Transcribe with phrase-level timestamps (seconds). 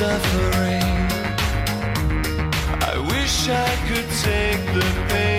[0.00, 0.82] suffering.
[2.90, 5.29] I wish I could take the pain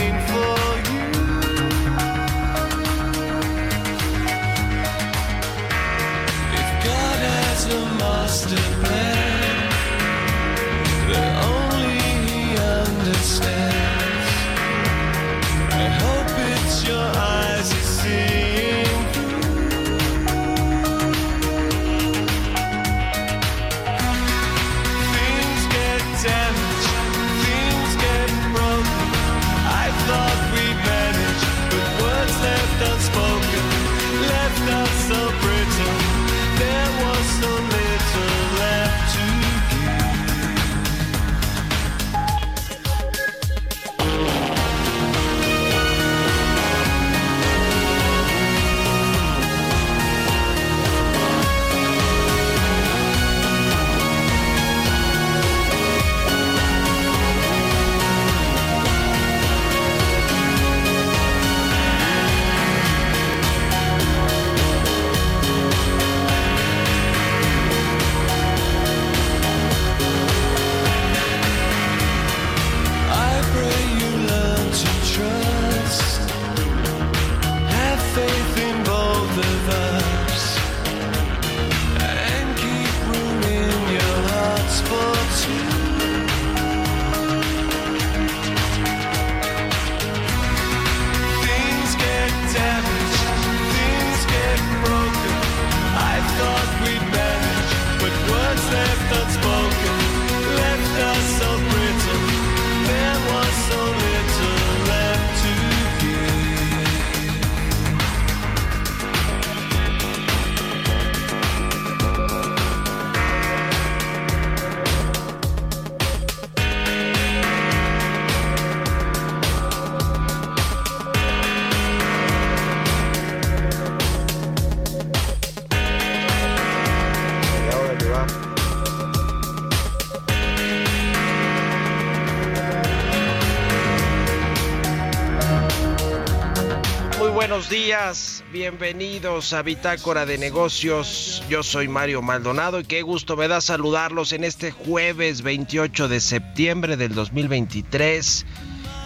[137.72, 141.42] días, bienvenidos a Bitácora de Negocios.
[141.50, 146.20] Yo soy Mario Maldonado y qué gusto me da saludarlos en este jueves 28 de
[146.20, 148.46] septiembre del 2023.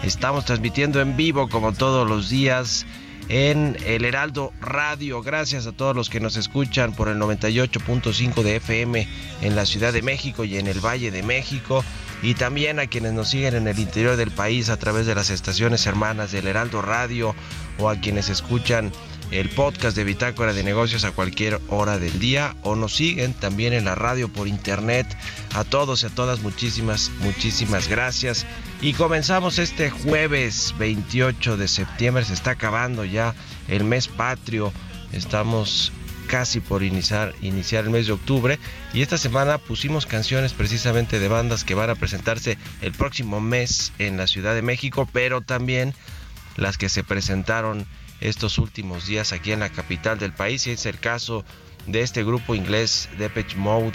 [0.02, 2.86] Estamos transmitiendo en vivo como todos los días
[3.28, 5.22] en el Heraldo Radio.
[5.22, 9.08] Gracias a todos los que nos escuchan por el 98.5 de FM
[9.42, 11.84] en la Ciudad de México y en el Valle de México.
[12.26, 15.30] Y también a quienes nos siguen en el interior del país a través de las
[15.30, 17.36] estaciones hermanas del Heraldo Radio
[17.78, 18.90] o a quienes escuchan
[19.30, 23.72] el podcast de Bitácora de Negocios a cualquier hora del día o nos siguen también
[23.72, 25.06] en la radio por internet.
[25.54, 28.44] A todos y a todas muchísimas, muchísimas gracias.
[28.80, 33.36] Y comenzamos este jueves 28 de septiembre, se está acabando ya
[33.68, 34.72] el mes patrio.
[35.12, 35.92] Estamos
[36.26, 38.58] casi por iniciar, iniciar el mes de octubre.
[38.92, 43.92] Y esta semana pusimos canciones precisamente de bandas que van a presentarse el próximo mes
[43.98, 45.94] en la Ciudad de México, pero también
[46.56, 47.86] las que se presentaron
[48.20, 50.66] estos últimos días aquí en la capital del país.
[50.66, 51.44] Y es el caso
[51.86, 53.94] de este grupo inglés Depeche Mode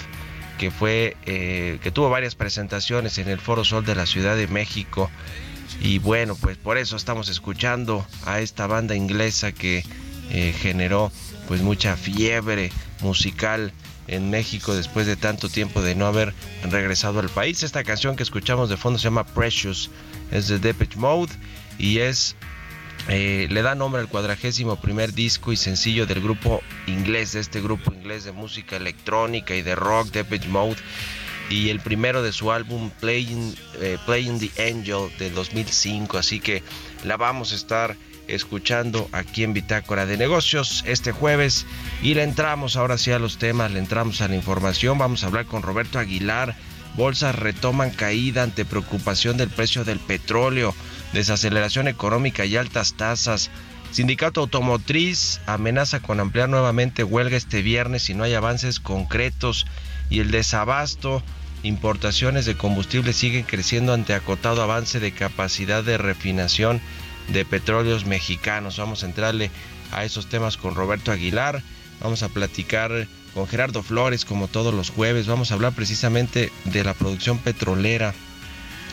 [0.61, 4.47] que fue eh, que tuvo varias presentaciones en el Foro Sol de la Ciudad de
[4.47, 5.09] México.
[5.81, 9.83] Y bueno pues por eso estamos escuchando a esta banda inglesa que
[10.29, 11.11] eh, generó
[11.51, 12.71] pues mucha fiebre
[13.01, 13.73] musical
[14.07, 16.33] en México después de tanto tiempo de no haber
[16.63, 17.61] regresado al país.
[17.63, 19.89] Esta canción que escuchamos de fondo se llama Precious,
[20.31, 21.33] es de Depeche Mode
[21.77, 22.37] y es
[23.09, 27.59] eh, le da nombre al cuadragésimo primer disco y sencillo del grupo inglés, de este
[27.59, 30.77] grupo inglés de música electrónica y de rock, Depeche Mode,
[31.49, 36.63] y el primero de su álbum Playing, eh, Playing the Angel del 2005, así que
[37.03, 37.97] la vamos a estar
[38.35, 41.65] escuchando aquí en Bitácora de Negocios este jueves
[42.01, 45.27] y le entramos ahora sí a los temas, le entramos a la información, vamos a
[45.27, 46.55] hablar con Roberto Aguilar,
[46.95, 50.73] bolsas retoman caída ante preocupación del precio del petróleo
[51.13, 53.49] desaceleración económica y altas tasas.
[53.91, 59.65] Sindicato Automotriz amenaza con ampliar nuevamente huelga este viernes si no hay avances concretos
[60.09, 61.23] y el desabasto.
[61.63, 66.81] Importaciones de combustible siguen creciendo ante acotado avance de capacidad de refinación
[67.29, 68.77] de petróleos mexicanos.
[68.77, 69.51] Vamos a entrarle
[69.91, 71.61] a esos temas con Roberto Aguilar.
[72.01, 75.27] Vamos a platicar con Gerardo Flores como todos los jueves.
[75.27, 78.13] Vamos a hablar precisamente de la producción petrolera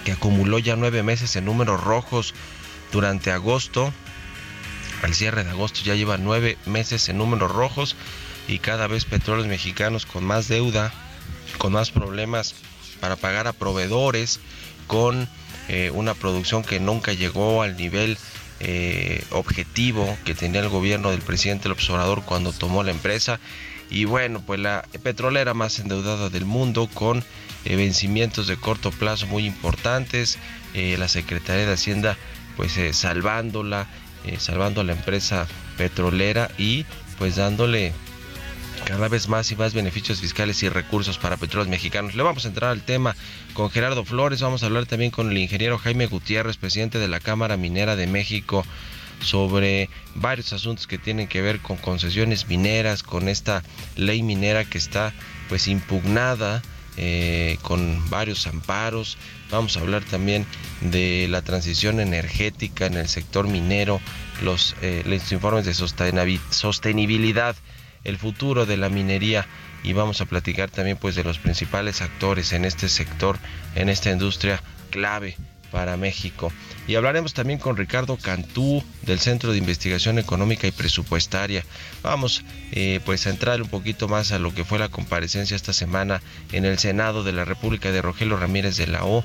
[0.04, 2.34] que acumuló ya nueve meses en números rojos
[2.92, 3.92] durante agosto.
[5.02, 7.96] Al cierre de agosto ya lleva nueve meses en números rojos
[8.48, 10.92] y cada vez petróleos mexicanos con más deuda,
[11.58, 12.54] con más problemas
[13.00, 14.40] para pagar a proveedores,
[14.86, 15.28] con
[15.68, 18.18] eh, una producción que nunca llegó al nivel
[18.60, 23.38] eh, objetivo que tenía el gobierno del presidente el observador cuando tomó la empresa.
[23.90, 27.24] Y bueno, pues la petrolera más endeudada del mundo con
[27.64, 30.38] eh, vencimientos de corto plazo muy importantes,
[30.74, 32.16] la Secretaría de Hacienda
[32.56, 33.88] pues salvándola,
[34.38, 36.84] salvando a la empresa petrolera y
[37.18, 37.94] pues dándole
[38.88, 42.14] cada vez más y más beneficios fiscales y recursos para petróleos mexicanos.
[42.14, 43.14] Le vamos a entrar al tema
[43.52, 47.20] con Gerardo Flores, vamos a hablar también con el ingeniero Jaime Gutiérrez, presidente de la
[47.20, 48.64] Cámara Minera de México,
[49.20, 53.62] sobre varios asuntos que tienen que ver con concesiones mineras, con esta
[53.96, 55.12] ley minera que está
[55.50, 56.62] pues impugnada
[56.96, 59.18] eh, con varios amparos.
[59.50, 60.46] Vamos a hablar también
[60.80, 64.00] de la transición energética en el sector minero,
[64.40, 67.54] los, eh, los informes de sostenibilidad,
[68.08, 69.46] el futuro de la minería
[69.84, 73.38] y vamos a platicar también pues de los principales actores en este sector,
[73.74, 75.36] en esta industria clave
[75.70, 76.50] para México.
[76.86, 81.64] Y hablaremos también con Ricardo Cantú del Centro de Investigación Económica y Presupuestaria.
[82.02, 85.74] Vamos eh, pues a entrar un poquito más a lo que fue la comparecencia esta
[85.74, 86.22] semana
[86.52, 89.22] en el Senado de la República de Rogelio Ramírez de la O.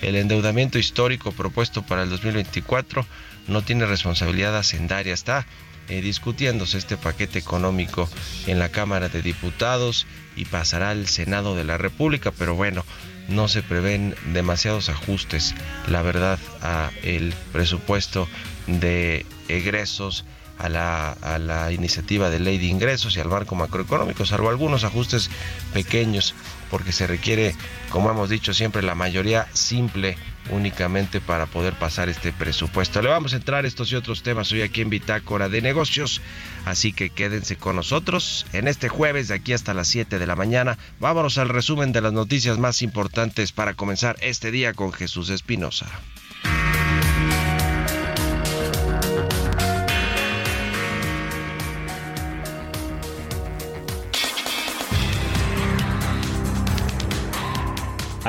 [0.00, 3.06] El endeudamiento histórico propuesto para el 2024
[3.48, 5.12] no tiene responsabilidad hacendaria.
[5.12, 5.46] Está
[5.88, 8.08] eh, discutiéndose este paquete económico
[8.46, 10.06] en la Cámara de Diputados
[10.36, 12.84] y pasará al Senado de la República, pero bueno,
[13.28, 15.54] no se prevén demasiados ajustes,
[15.88, 18.28] la verdad, a el presupuesto
[18.66, 20.24] de egresos,
[20.58, 24.84] a la, a la iniciativa de ley de ingresos y al marco macroeconómico, salvo algunos
[24.84, 25.30] ajustes
[25.72, 26.34] pequeños,
[26.70, 27.54] porque se requiere,
[27.90, 30.16] como hemos dicho siempre, la mayoría simple
[30.50, 33.02] únicamente para poder pasar este presupuesto.
[33.02, 36.20] Le vamos a entrar estos y otros temas hoy aquí en Bitácora de Negocios,
[36.64, 40.36] así que quédense con nosotros en este jueves de aquí hasta las 7 de la
[40.36, 40.78] mañana.
[41.00, 45.86] Vámonos al resumen de las noticias más importantes para comenzar este día con Jesús Espinosa.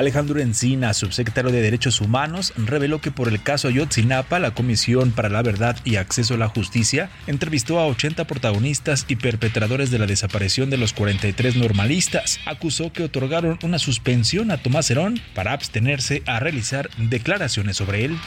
[0.04, 5.30] Alejandro Encina, subsecretario de Derechos Humanos, reveló que por el caso Ayotzinapa, la Comisión para
[5.30, 10.06] la Verdad y Acceso a la Justicia entrevistó a 80 protagonistas y perpetradores de la
[10.06, 12.42] desaparición de los 43 normalistas.
[12.46, 18.20] Acusó que otorgaron una suspensión a Tomás Herón para abstenerse a realizar declaraciones sobre él.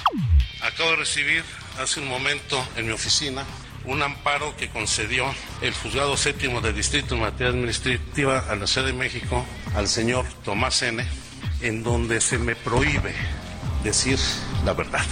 [0.62, 1.42] Acabo de recibir
[1.78, 3.44] hace un momento en mi oficina
[3.84, 5.26] un amparo que concedió
[5.60, 10.24] el juzgado séptimo del Distrito en materia administrativa a la Ciudad de México al señor
[10.42, 11.04] Tomás N
[11.60, 13.14] en donde se me prohíbe
[13.82, 14.18] decir
[14.64, 15.04] la verdad.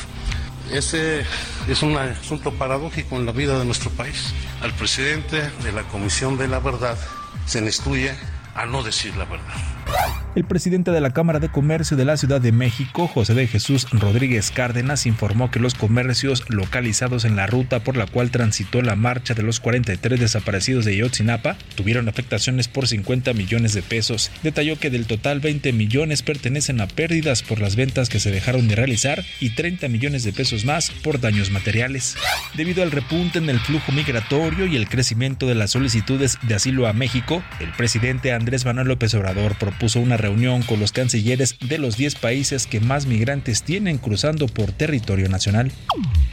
[0.71, 1.25] Ese
[1.69, 4.33] es un asunto paradójico en la vida de nuestro país.
[4.63, 6.99] Al presidente de la Comisión de la Verdad
[7.47, 8.15] se le instruye
[8.55, 10.24] a no decir la verdad.
[10.35, 13.87] El presidente de la Cámara de Comercio de la Ciudad de México, José de Jesús
[13.93, 18.97] Rodríguez Cárdenas, informó que los comercios localizados en la ruta por la cual transitó la
[18.97, 24.33] marcha de los 43 desaparecidos de Yotzinapa tuvieron afectaciones por 50 millones de pesos.
[24.43, 28.67] Detalló que del total 20 millones pertenecen a pérdidas por las ventas que se dejaron
[28.67, 32.17] de realizar y 30 millones de pesos más por daños materiales.
[32.57, 36.89] Debido al repunte en el flujo migratorio y el crecimiento de las solicitudes de asilo
[36.89, 41.77] a México, el presidente Andrés Manuel López Obrador propuso una reunión con los cancilleres de
[41.77, 45.71] los 10 países que más migrantes tienen cruzando por territorio nacional.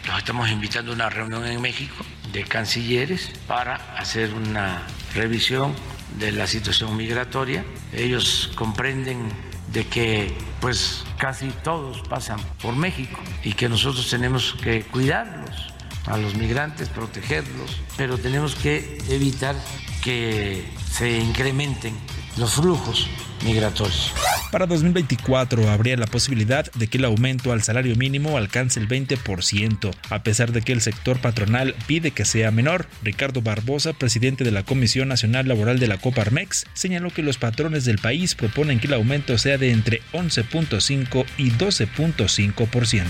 [0.07, 4.83] Nos estamos invitando a una reunión en México de cancilleres para hacer una
[5.13, 5.73] revisión
[6.17, 7.65] de la situación migratoria.
[7.91, 9.29] Ellos comprenden
[9.73, 15.73] de que pues casi todos pasan por México y que nosotros tenemos que cuidarlos
[16.05, 19.55] a los migrantes, protegerlos, pero tenemos que evitar
[20.01, 21.93] que se incrementen
[22.37, 23.07] los flujos
[23.43, 24.13] migratorios.
[24.51, 29.95] Para 2024 habría la posibilidad de que el aumento al salario mínimo alcance el 20%,
[30.09, 32.85] a pesar de que el sector patronal pide que sea menor.
[33.01, 37.85] Ricardo Barbosa, presidente de la Comisión Nacional Laboral de la Coparmex, señaló que los patrones
[37.85, 43.05] del país proponen que el aumento sea de entre 11.5 y 12.5%.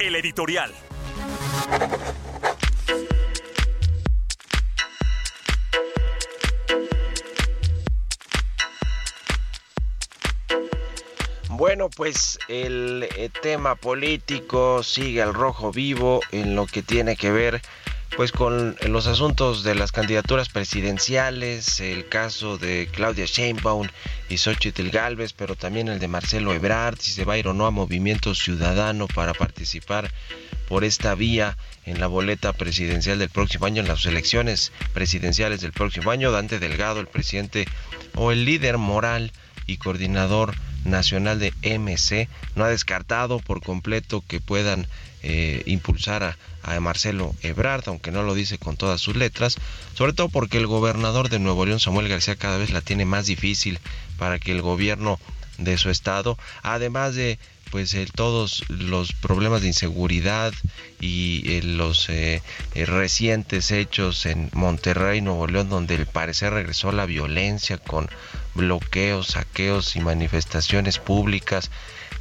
[0.00, 0.72] El editorial.
[11.78, 17.30] Bueno, pues el eh, tema político sigue al rojo vivo en lo que tiene que
[17.30, 17.62] ver
[18.16, 23.86] pues con los asuntos de las candidaturas presidenciales, el caso de Claudia Sheinbaum
[24.28, 27.54] y Xochitl Galvez, pero también el de Marcelo Ebrard, si se va a ir o
[27.54, 30.10] no a Movimiento Ciudadano para participar
[30.66, 31.56] por esta vía
[31.86, 36.32] en la boleta presidencial del próximo año, en las elecciones presidenciales del próximo año.
[36.32, 37.68] Dante Delgado, el presidente
[38.16, 39.30] o el líder moral
[39.68, 44.86] y coordinador nacional de MC, no ha descartado por completo que puedan
[45.22, 46.36] eh, impulsar a,
[46.80, 49.56] Marcelo Ebrard, aunque no lo dice con todas sus letras,
[49.94, 53.24] sobre todo porque el gobernador de Nuevo León, Samuel García, cada vez la tiene más
[53.24, 53.78] difícil
[54.18, 55.18] para que el gobierno
[55.56, 57.38] de su estado, además de
[57.70, 60.52] pues todos los problemas de inseguridad
[61.00, 62.42] y eh, los eh,
[62.74, 68.08] recientes hechos en Monterrey, Nuevo León, donde el parecer regresó la violencia con
[68.54, 71.70] bloqueos, saqueos y manifestaciones públicas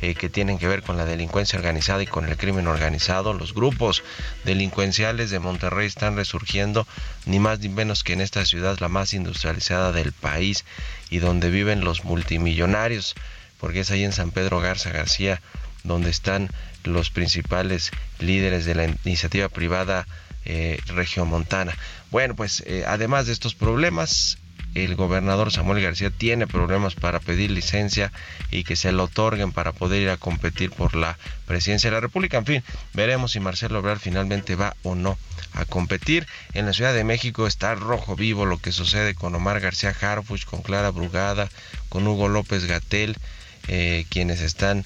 [0.01, 3.33] eh, que tienen que ver con la delincuencia organizada y con el crimen organizado.
[3.33, 4.03] Los grupos
[4.45, 6.87] delincuenciales de Monterrey están resurgiendo,
[7.25, 10.65] ni más ni menos que en esta ciudad la más industrializada del país
[11.09, 13.15] y donde viven los multimillonarios,
[13.59, 15.41] porque es ahí en San Pedro Garza García
[15.87, 16.49] donde están
[16.83, 20.05] los principales líderes de la iniciativa privada
[20.45, 21.75] eh, regiomontana.
[22.11, 24.37] Bueno, pues eh, además de estos problemas,
[24.83, 28.11] el gobernador Samuel García tiene problemas para pedir licencia
[28.51, 32.01] y que se le otorguen para poder ir a competir por la presidencia de la
[32.01, 32.37] República.
[32.37, 35.17] En fin, veremos si Marcelo Obrador finalmente va o no
[35.53, 36.27] a competir.
[36.53, 40.45] En la Ciudad de México está rojo vivo lo que sucede con Omar García Harfuch,
[40.45, 41.49] con Clara Brugada,
[41.89, 43.17] con Hugo López Gatel,
[43.67, 44.85] eh, quienes están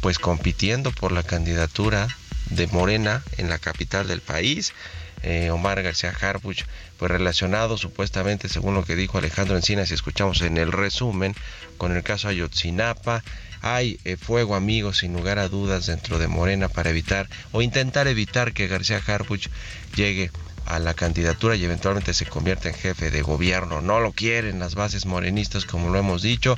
[0.00, 2.08] pues compitiendo por la candidatura
[2.50, 4.74] de Morena en la capital del país.
[5.22, 6.64] Eh, Omar García Harfuch,
[6.98, 11.34] pues relacionado supuestamente, según lo que dijo Alejandro Encinas, si escuchamos en el resumen,
[11.76, 13.22] con el caso Ayotzinapa.
[13.62, 18.06] Hay eh, fuego, amigos, sin lugar a dudas, dentro de Morena para evitar o intentar
[18.06, 19.48] evitar que García Harfuch
[19.94, 20.30] llegue
[20.66, 23.80] a la candidatura y eventualmente se convierta en jefe de gobierno.
[23.80, 26.56] No lo quieren las bases morenistas, como lo hemos dicho.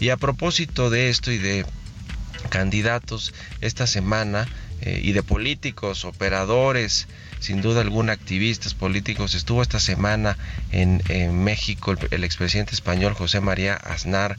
[0.00, 1.66] Y a propósito de esto y de
[2.48, 4.48] candidatos, esta semana
[4.80, 7.06] eh, y de políticos, operadores,
[7.40, 9.34] sin duda alguna activistas políticos.
[9.34, 10.36] Estuvo esta semana
[10.70, 14.36] en, en México el, el, expresidente español José María Aznar.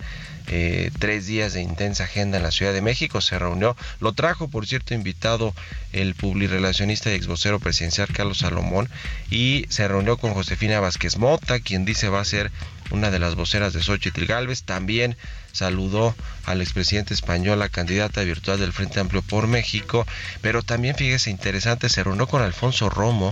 [0.53, 3.21] Eh, tres días de intensa agenda en la Ciudad de México.
[3.21, 5.53] Se reunió, lo trajo, por cierto, invitado
[5.93, 8.89] el publirelacionista y exvocero presidencial Carlos Salomón
[9.29, 12.51] y se reunió con Josefina Vázquez Mota, quien dice va a ser
[12.89, 14.63] una de las voceras de Xochitl Galvez.
[14.63, 15.15] También
[15.53, 16.13] saludó
[16.45, 20.05] al expresidente español, la candidata virtual del Frente Amplio por México,
[20.41, 23.31] pero también fíjese interesante, se reunió con Alfonso Romo,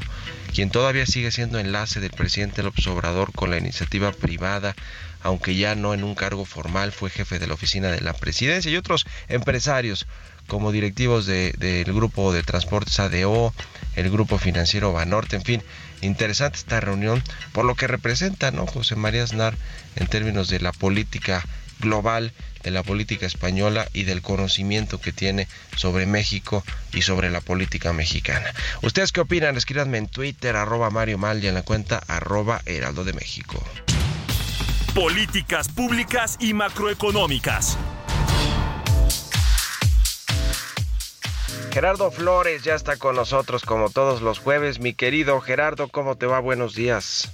[0.54, 4.74] quien todavía sigue siendo enlace del presidente López Obrador con la iniciativa privada,
[5.22, 8.72] aunque ya no en un cargo formal, fue jefe de la oficina de la presidencia
[8.72, 10.08] y otros empresarios
[10.48, 13.54] como directivos del de, grupo de transportes ADO,
[13.96, 15.64] el grupo financiero Banorte, en fin,
[16.02, 17.24] interesante esta reunión
[17.54, 18.66] por lo que representa, ¿no?
[18.66, 19.56] José María Aznar
[19.96, 21.46] en términos de la política
[21.80, 22.34] global
[22.64, 25.48] de la política española y del conocimiento que tiene
[25.78, 28.54] sobre México y sobre la política mexicana.
[28.82, 29.56] ¿Ustedes qué opinan?
[29.56, 33.64] Escríbanme en Twitter, arroba Mario Mal y en la cuenta arroba Heraldo de México.
[34.96, 37.78] Políticas públicas y macroeconómicas.
[41.72, 44.80] Gerardo Flores ya está con nosotros como todos los jueves.
[44.80, 46.40] Mi querido Gerardo, ¿cómo te va?
[46.40, 47.32] Buenos días.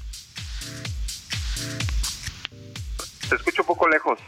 [3.30, 4.20] Te escucho un poco lejos,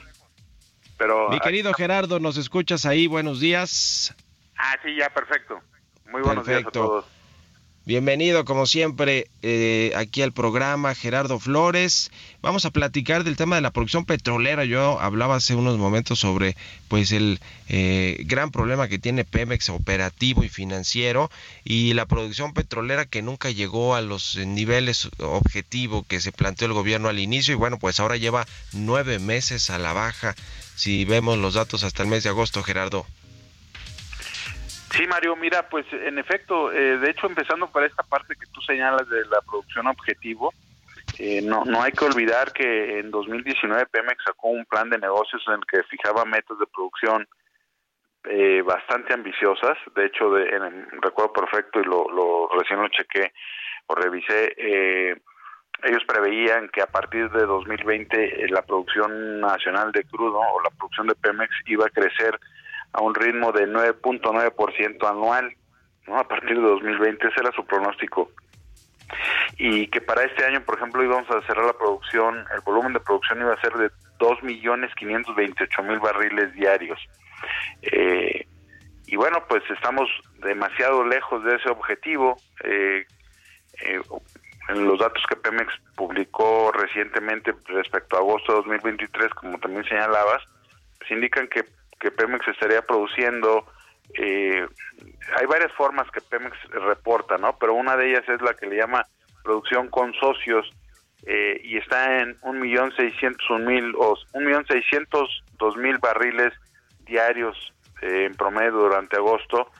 [0.98, 1.30] pero...
[1.30, 3.08] Mi querido Gerardo, ¿nos escuchas ahí?
[3.08, 4.16] Buenos días.
[4.58, 5.60] Ah, sí, ya, perfecto.
[6.10, 7.06] Muy buenos días a todos.
[7.88, 12.12] Bienvenido, como siempre, eh, aquí al programa Gerardo Flores.
[12.42, 14.66] Vamos a platicar del tema de la producción petrolera.
[14.66, 16.58] Yo hablaba hace unos momentos sobre,
[16.90, 17.40] pues, el
[17.70, 21.32] eh, gran problema que tiene Pemex operativo y financiero
[21.64, 26.74] y la producción petrolera que nunca llegó a los niveles objetivo que se planteó el
[26.74, 30.36] gobierno al inicio y bueno, pues ahora lleva nueve meses a la baja.
[30.76, 33.06] Si vemos los datos hasta el mes de agosto, Gerardo.
[34.98, 38.62] Sí, Mario, mira, pues en efecto, eh, de hecho, empezando por esta parte que tú
[38.62, 40.52] señalas de la producción objetivo,
[41.20, 45.44] eh, no, no hay que olvidar que en 2019 Pemex sacó un plan de negocios
[45.48, 47.28] en el que fijaba metas de producción
[48.24, 49.78] eh, bastante ambiciosas.
[49.96, 53.34] De hecho, de, en, recuerdo perfecto y lo, lo recién lo chequé
[53.86, 54.54] o revisé.
[54.58, 55.16] Eh,
[55.84, 60.72] ellos preveían que a partir de 2020 eh, la producción nacional de crudo o la
[60.72, 62.40] producción de Pemex iba a crecer
[62.98, 65.56] a un ritmo de 9.9% anual,
[66.08, 66.18] ¿no?
[66.18, 68.32] A partir de 2020 ese era su pronóstico.
[69.58, 73.00] Y que para este año, por ejemplo, íbamos a cerrar la producción, el volumen de
[73.00, 77.00] producción iba a ser de 2.528.000 barriles diarios.
[77.84, 78.48] Eh,
[79.06, 82.36] y bueno, pues estamos demasiado lejos de ese objetivo.
[82.64, 83.06] Eh,
[83.86, 84.02] eh,
[84.70, 90.44] en los datos que Pemex publicó recientemente respecto a agosto de 2023, como también señalabas,
[90.98, 91.64] pues indican que,
[92.00, 93.66] que Pemex estaría produciendo,
[94.14, 94.66] eh,
[95.36, 97.58] hay varias formas que Pemex reporta, ¿no?
[97.60, 99.06] Pero una de ellas es la que le llama
[99.44, 100.70] producción con socios
[101.26, 106.54] eh, y está en un millón seiscientos mil o un millón seiscientos dos mil barriles
[107.06, 109.72] diarios eh, en promedio durante agosto.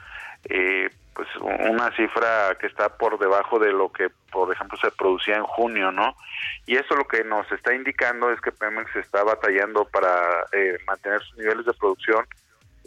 [1.18, 5.46] Pues una cifra que está por debajo de lo que, por ejemplo, se producía en
[5.46, 6.16] junio, ¿no?
[6.68, 11.20] Y eso lo que nos está indicando es que Pemex está batallando para eh, mantener
[11.24, 12.24] sus niveles de producción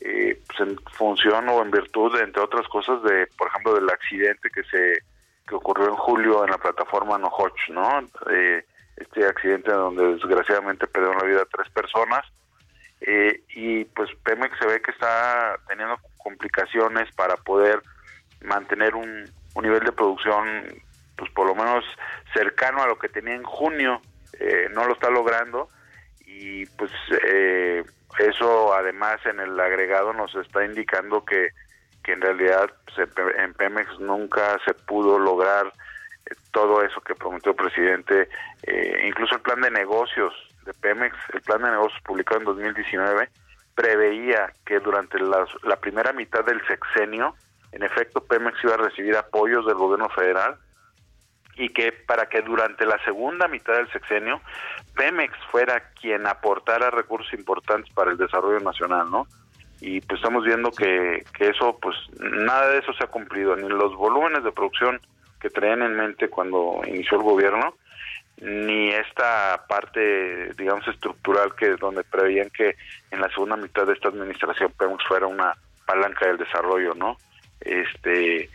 [0.00, 4.48] eh, pues en función o en virtud, entre otras cosas, de, por ejemplo, del accidente
[4.48, 5.02] que se
[5.48, 8.06] que ocurrió en julio en la plataforma Nohoch, ¿no?
[8.30, 8.64] Eh,
[8.96, 12.24] este accidente donde desgraciadamente perdieron la vida tres personas
[13.00, 17.82] eh, y pues Pemex se ve que está teniendo complicaciones para poder
[18.42, 19.24] mantener un,
[19.54, 20.64] un nivel de producción
[21.16, 21.84] pues por lo menos
[22.32, 24.00] cercano a lo que tenía en junio
[24.38, 25.68] eh, no lo está logrando
[26.24, 26.90] y pues
[27.24, 27.84] eh,
[28.18, 31.50] eso además en el agregado nos está indicando que,
[32.02, 37.50] que en realidad pues, en Pemex nunca se pudo lograr eh, todo eso que prometió
[37.50, 38.28] el presidente
[38.62, 40.32] eh, incluso el plan de negocios
[40.64, 43.28] de Pemex el plan de negocios publicado en 2019
[43.74, 47.34] preveía que durante la, la primera mitad del sexenio
[47.72, 50.56] en efecto Pemex iba a recibir apoyos del gobierno federal
[51.56, 54.40] y que para que durante la segunda mitad del sexenio
[54.94, 59.26] Pemex fuera quien aportara recursos importantes para el desarrollo nacional, ¿no?
[59.80, 63.68] Y pues estamos viendo que, que eso, pues nada de eso se ha cumplido, ni
[63.68, 65.00] los volúmenes de producción
[65.40, 67.74] que traían en mente cuando inició el gobierno,
[68.40, 72.76] ni esta parte, digamos, estructural que donde preveían que
[73.10, 75.54] en la segunda mitad de esta administración Pemex fuera una
[75.86, 77.16] palanca del desarrollo, ¿no?
[77.60, 78.48] Este,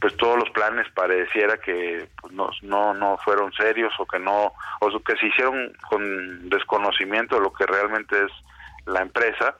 [0.00, 4.52] pues todos los planes pareciera que pues, no, no no fueron serios o que no
[4.80, 8.32] o que se hicieron con desconocimiento de lo que realmente es
[8.86, 9.56] la empresa.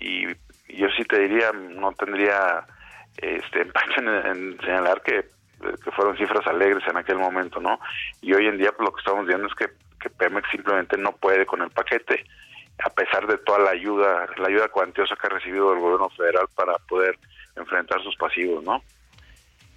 [0.00, 0.26] Y
[0.68, 2.66] yo sí te diría no tendría
[3.16, 5.26] este empacho en, señalar que,
[5.60, 7.80] que fueron cifras alegres en aquel momento no
[8.20, 9.68] y hoy en día pues, lo que estamos viendo es que,
[10.00, 12.24] que Pemex simplemente no puede con el paquete
[12.84, 16.46] a pesar de toda la ayuda la ayuda cuantiosa que ha recibido del gobierno federal
[16.54, 17.18] para poder
[17.58, 18.82] enfrentar sus pasivos no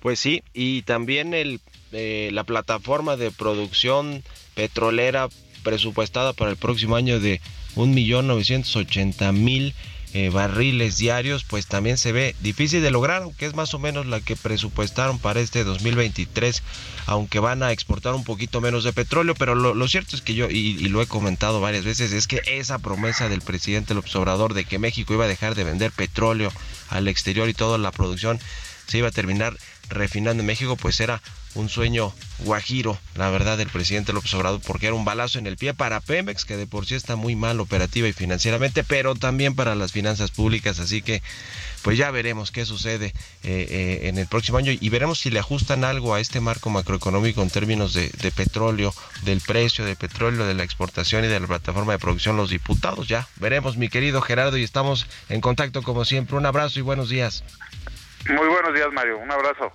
[0.02, 4.24] pues sí, y también el, eh, la plataforma de producción
[4.56, 5.30] petrolera
[5.64, 7.40] presupuestada para el próximo año de
[7.76, 9.74] 1.980.000
[10.14, 14.06] eh, barriles diarios, pues también se ve difícil de lograr, aunque es más o menos
[14.06, 16.62] la que presupuestaron para este 2023,
[17.06, 20.50] aunque van a exportar un poquito menos de petróleo, pero lo, cierto es que yo,
[20.50, 24.54] y, y, lo he comentado varias veces, es que esa promesa del presidente López Obrador
[24.54, 26.52] de que México iba a dejar de vender petróleo
[26.90, 28.40] al exterior y toda la producción
[28.88, 29.58] se iba a terminar
[29.90, 31.22] refinando en México, pues era
[31.56, 35.58] un sueño guajiro, la verdad, del presidente López Obrador, porque era un balazo en el
[35.58, 39.56] pie para Pemex, que de por sí está muy mal operativa y financieramente, pero también
[39.56, 40.80] para las finanzas públicas.
[40.80, 41.22] Así que,
[41.82, 45.40] pues ya veremos qué sucede eh, eh, en el próximo año y veremos si le
[45.40, 50.46] ajustan algo a este marco macroeconómico en términos de, de petróleo, del precio de petróleo,
[50.46, 53.08] de la exportación y de la plataforma de producción, los diputados.
[53.08, 56.38] Ya veremos, mi querido Gerardo, y estamos en contacto como siempre.
[56.38, 57.44] Un abrazo y buenos días.
[58.28, 59.18] Muy buenos días, Mario.
[59.18, 59.74] Un abrazo.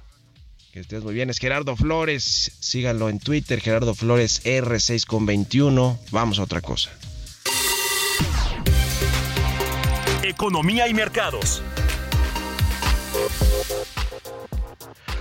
[0.76, 1.30] Que estés muy bien.
[1.30, 2.52] Es Gerardo Flores.
[2.60, 5.98] Síganlo en Twitter, Gerardo Flores R6 con 21.
[6.10, 6.90] Vamos a otra cosa.
[10.22, 11.62] Economía y mercados.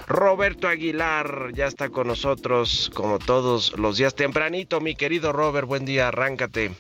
[0.08, 4.82] Roberto Aguilar ya está con nosotros como todos los días tempranito.
[4.82, 6.74] Mi querido Robert, buen día, arráncate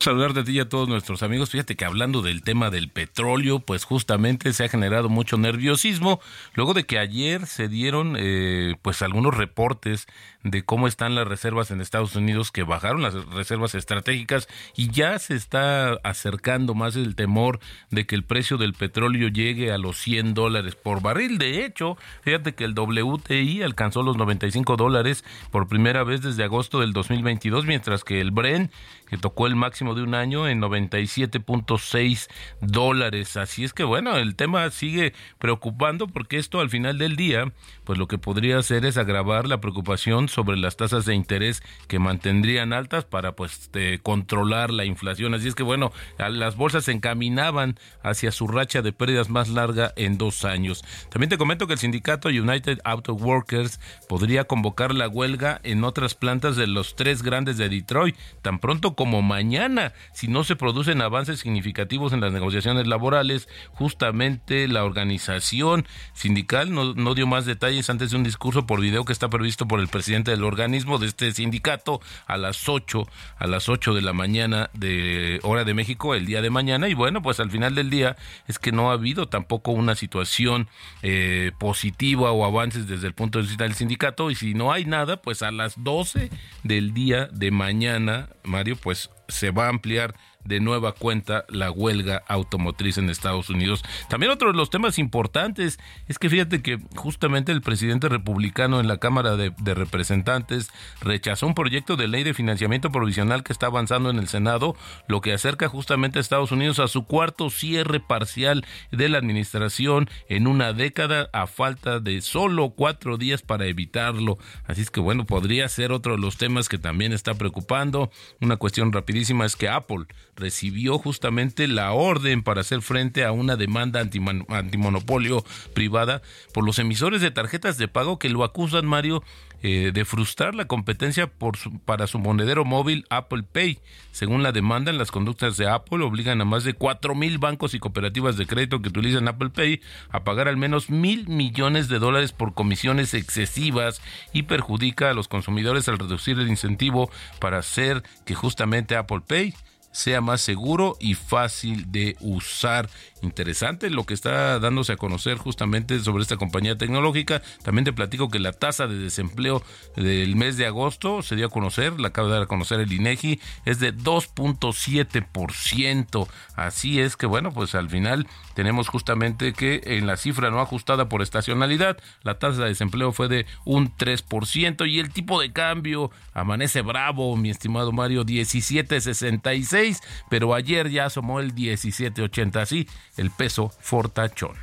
[0.00, 1.50] saludar de ti y a todos nuestros amigos.
[1.50, 6.20] Fíjate que hablando del tema del petróleo, pues justamente se ha generado mucho nerviosismo
[6.54, 10.06] luego de que ayer se dieron eh, pues algunos reportes
[10.50, 15.18] de cómo están las reservas en Estados Unidos, que bajaron las reservas estratégicas y ya
[15.18, 17.58] se está acercando más el temor
[17.90, 21.38] de que el precio del petróleo llegue a los 100 dólares por barril.
[21.38, 26.80] De hecho, fíjate que el WTI alcanzó los 95 dólares por primera vez desde agosto
[26.80, 28.70] del 2022, mientras que el Brent
[29.06, 32.28] que tocó el máximo de un año en 97.6
[32.60, 33.36] dólares.
[33.36, 37.52] Así es que bueno, el tema sigue preocupando porque esto al final del día,
[37.84, 41.98] pues lo que podría hacer es agravar la preocupación sobre las tasas de interés que
[41.98, 43.70] mantendrían altas para pues
[44.02, 45.34] controlar la inflación.
[45.34, 49.92] Así es que bueno, las bolsas se encaminaban hacia su racha de pérdidas más larga
[49.96, 50.84] en dos años.
[51.10, 56.14] También te comento que el sindicato United Auto Workers podría convocar la huelga en otras
[56.14, 59.75] plantas de los tres grandes de Detroit, tan pronto como mañana,
[60.12, 63.48] si no se producen avances significativos en las negociaciones laborales.
[63.72, 69.04] Justamente la organización sindical no, no dio más detalles antes de un discurso por video
[69.04, 73.06] que está previsto por el presidente del organismo de este sindicato a las 8,
[73.38, 76.88] a las 8 de la mañana de hora de México el día de mañana.
[76.88, 80.68] Y bueno, pues al final del día es que no ha habido tampoco una situación
[81.02, 84.30] eh, positiva o avances desde el punto de vista del sindicato.
[84.30, 86.30] Y si no hay nada, pues a las 12
[86.62, 90.14] del día de mañana, Mario, pues se va a ampliar
[90.46, 93.84] de nueva cuenta la huelga automotriz en Estados Unidos.
[94.08, 95.78] También otro de los temas importantes
[96.08, 101.54] es que fíjate que justamente el presidente republicano en la Cámara de, Representantes rechazó un
[101.54, 104.74] proyecto de ley de financiamiento provisional que está avanzando en el Senado,
[105.06, 110.08] lo que acerca justamente a Estados Unidos a su cuarto cierre parcial de la administración
[110.28, 114.38] en una década a falta de solo cuatro días para evitarlo.
[114.66, 118.10] Así es que bueno, podría ser otro de los temas que también está preocupando.
[118.40, 123.56] Una cuestión rapidísima es que Apple recibió justamente la orden para hacer frente a una
[123.56, 125.44] demanda antimonopolio
[125.74, 126.22] privada
[126.52, 129.22] por los emisores de tarjetas de pago que lo acusan, Mario,
[129.62, 133.78] eh, de frustrar la competencia por para su monedero móvil Apple Pay.
[134.12, 137.78] Según la demanda, las conductas de Apple obligan a más de cuatro mil bancos y
[137.78, 142.32] cooperativas de crédito que utilizan Apple Pay a pagar al menos mil millones de dólares
[142.32, 144.02] por comisiones excesivas
[144.34, 149.54] y perjudica a los consumidores al reducir el incentivo para hacer que justamente Apple Pay
[149.96, 152.90] sea más seguro y fácil de usar.
[153.22, 157.40] Interesante lo que está dándose a conocer justamente sobre esta compañía tecnológica.
[157.62, 159.62] También te platico que la tasa de desempleo
[159.96, 162.92] del mes de agosto se dio a conocer, la acaba de dar a conocer el
[162.92, 166.28] INEGI, es de 2.7%.
[166.54, 171.08] Así es que bueno, pues al final tenemos justamente que en la cifra no ajustada
[171.08, 176.10] por estacionalidad, la tasa de desempleo fue de un 3% y el tipo de cambio
[176.34, 183.72] amanece bravo, mi estimado Mario, 17.66 pero ayer ya asomó el 17.80, así el peso
[183.80, 184.56] fortachón.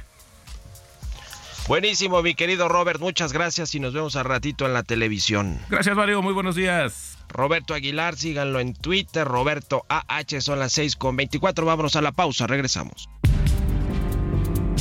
[1.68, 5.60] Buenísimo, mi querido Robert, muchas gracias y nos vemos al ratito en la televisión.
[5.70, 7.18] Gracias, Mario, muy buenos días.
[7.30, 12.12] Roberto Aguilar, síganlo en Twitter, Roberto AH, son las 6 con 24, vámonos a la
[12.12, 13.08] pausa, regresamos.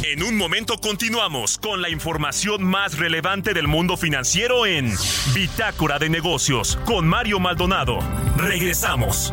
[0.05, 4.93] En un momento continuamos con la información más relevante del mundo financiero en
[5.33, 8.01] Bitácora de Negocios con Mario Maldonado.
[8.37, 9.33] Regresamos.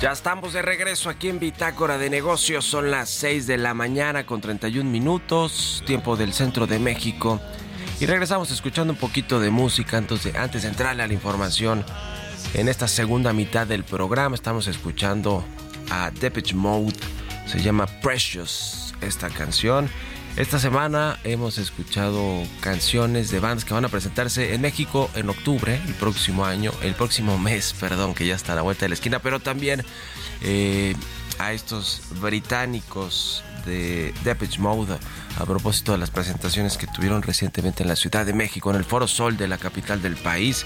[0.00, 2.64] Ya estamos de regreso aquí en Bitácora de Negocios.
[2.64, 7.40] Son las 6 de la mañana con 31 minutos, tiempo del centro de México.
[7.98, 11.84] Y regresamos escuchando un poquito de música antes de, antes de entrarle a la información.
[12.54, 15.44] En esta segunda mitad del programa estamos escuchando
[15.90, 16.94] a Depeche Mode.
[17.46, 19.90] Se llama Precious esta canción.
[20.36, 25.80] Esta semana hemos escuchado canciones de bandas que van a presentarse en México en octubre,
[25.84, 28.94] el próximo año, el próximo mes, perdón, que ya está a la vuelta de la
[28.94, 29.84] esquina, pero también
[30.42, 30.94] eh,
[31.38, 34.98] a estos británicos de Depeche Mode
[35.38, 38.84] a propósito de las presentaciones que tuvieron recientemente en la Ciudad de México, en el
[38.84, 40.64] Foro Sol de la capital del país,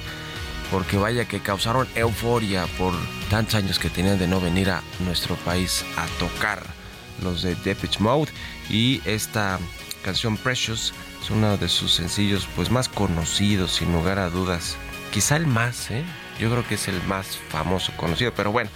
[0.70, 2.94] porque vaya que causaron euforia por
[3.30, 6.81] tantos años que tenían de no venir a nuestro país a tocar
[7.22, 8.30] los de Depeche Mode.
[8.68, 9.58] Y esta
[10.04, 14.76] canción Precious es uno de sus sencillos pues más conocidos sin lugar a dudas.
[15.12, 16.04] Quizá el más ¿eh?
[16.38, 18.32] yo creo que es el más famoso conocido.
[18.34, 18.70] Pero bueno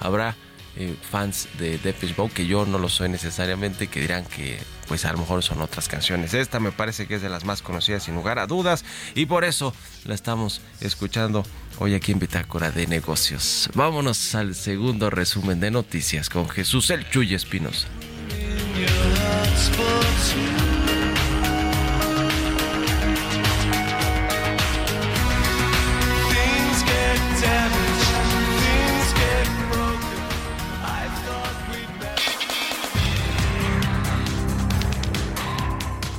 [0.00, 0.36] habrá
[0.74, 5.04] eh, fans de Depeche Mode que yo no lo soy necesariamente que dirán que pues
[5.04, 6.34] a lo mejor son otras canciones.
[6.34, 8.84] Esta me parece que es de las más conocidas sin lugar a dudas.
[9.14, 11.44] Y por eso la estamos escuchando
[11.78, 17.08] hoy aquí en Bitácora de Negocios vámonos al segundo resumen de noticias con Jesús El
[17.08, 17.88] Chuy Espinosa.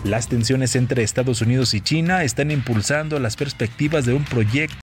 [0.04, 4.83] Las tensiones entre Estados Unidos y China están impulsando las perspectivas de un proyecto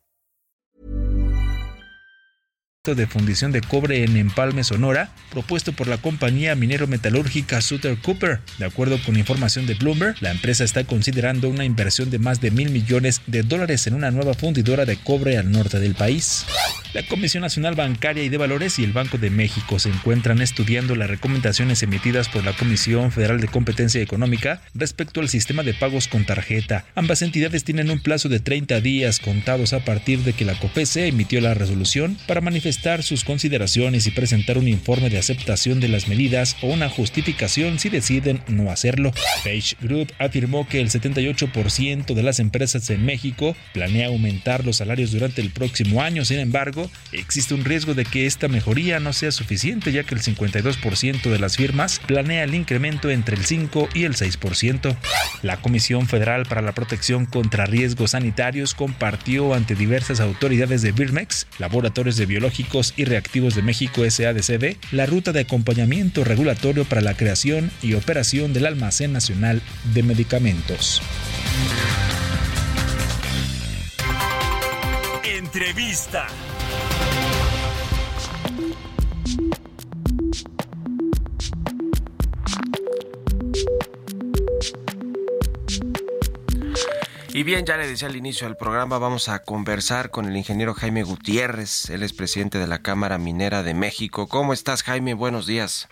[2.83, 8.39] de fundición de cobre en Empalme, Sonora, propuesto por la compañía minero-metalúrgica Sutter Cooper.
[8.57, 12.49] De acuerdo con información de Bloomberg, la empresa está considerando una inversión de más de
[12.49, 16.43] mil millones de dólares en una nueva fundidora de cobre al norte del país.
[16.93, 20.95] La Comisión Nacional Bancaria y de Valores y el Banco de México se encuentran estudiando
[20.95, 26.09] las recomendaciones emitidas por la Comisión Federal de Competencia Económica respecto al sistema de pagos
[26.09, 26.83] con tarjeta.
[26.95, 31.07] Ambas entidades tienen un plazo de 30 días contados a partir de que la COFESE
[31.07, 32.70] emitió la resolución para manifestar
[33.01, 37.89] sus consideraciones y presentar un informe de aceptación de las medidas o una justificación si
[37.89, 39.11] deciden no hacerlo.
[39.43, 45.11] Page Group afirmó que el 78% de las empresas en México planea aumentar los salarios
[45.11, 46.25] durante el próximo año.
[46.25, 50.21] Sin embargo, existe un riesgo de que esta mejoría no sea suficiente ya que el
[50.21, 54.95] 52% de las firmas planea el incremento entre el 5 y el 6%.
[55.41, 61.47] La Comisión Federal para la Protección contra Riesgos Sanitarios compartió ante diversas autoridades de Birmex,
[61.59, 62.25] laboratorios de
[62.95, 68.53] y reactivos de México SADCB, la ruta de acompañamiento regulatorio para la creación y operación
[68.53, 69.61] del Almacén Nacional
[69.93, 71.01] de Medicamentos.
[75.23, 76.27] Entrevista.
[87.41, 90.75] Y bien, ya le decía al inicio del programa, vamos a conversar con el ingeniero
[90.75, 94.27] Jaime Gutiérrez, él es presidente de la Cámara Minera de México.
[94.27, 95.15] ¿Cómo estás, Jaime?
[95.15, 95.89] Buenos días.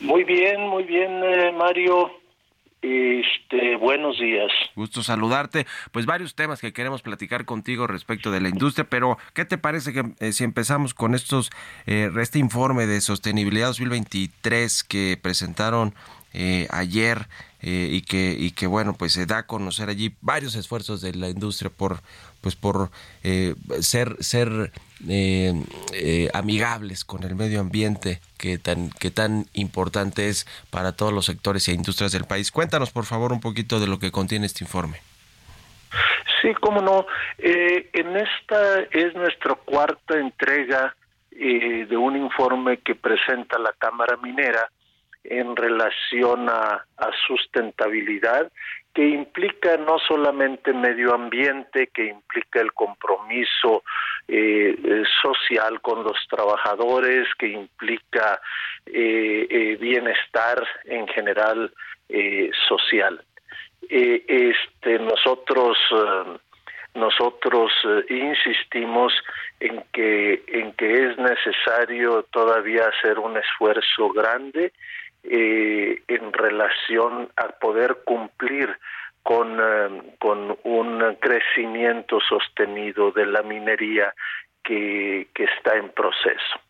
[0.00, 2.10] Muy bien, muy bien, eh, Mario.
[2.82, 4.50] Este, buenos días.
[4.74, 5.64] Gusto saludarte.
[5.92, 9.92] Pues varios temas que queremos platicar contigo respecto de la industria, pero ¿qué te parece
[9.92, 11.50] que eh, si empezamos con estos
[11.86, 15.94] eh, este informe de sostenibilidad 2023 que presentaron
[16.34, 17.28] eh, ayer
[17.64, 21.14] eh, y que y que bueno pues se da a conocer allí varios esfuerzos de
[21.14, 22.00] la industria por
[22.42, 22.90] pues por
[23.22, 24.70] eh, ser ser
[25.08, 25.54] eh,
[25.94, 31.24] eh, amigables con el medio ambiente que tan que tan importante es para todos los
[31.24, 34.62] sectores e industrias del país cuéntanos por favor un poquito de lo que contiene este
[34.62, 35.00] informe
[36.42, 37.06] Sí, cómo no.
[37.38, 40.94] Eh, en esta es nuestra cuarta entrega
[41.30, 44.68] de un informe que presenta la Cámara Minera
[45.24, 46.84] en relación a,
[47.26, 48.50] sustentabilidad
[48.94, 53.82] que implica no solamente medio ambiente, que implica el compromiso
[54.28, 58.40] eh, eh, social con los trabajadores, que implica
[58.86, 61.72] eh, bienestar en general
[62.68, 63.24] social.
[63.88, 65.76] este, nosotros
[66.94, 67.72] nosotros
[68.08, 69.12] insistimos
[69.58, 74.72] en que en que es necesario todavía hacer un esfuerzo grande
[75.24, 78.78] eh, en relación a poder cumplir
[79.22, 84.14] con, eh, con un crecimiento sostenido de la minería
[84.62, 86.60] que, que está en proceso.